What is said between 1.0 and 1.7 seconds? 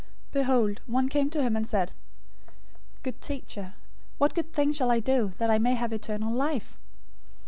came to him and